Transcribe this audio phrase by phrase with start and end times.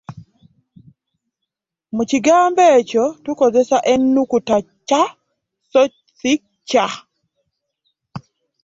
[1.95, 5.15] Mu kigambo ekyo, tukozesa ennukuta ‘c'
[5.71, 5.81] so
[6.17, 6.33] si
[6.69, 6.95] ‘ky'.